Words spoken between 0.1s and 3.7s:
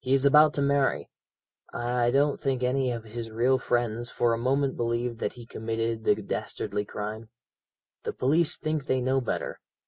is about to marry. I don't think any of his real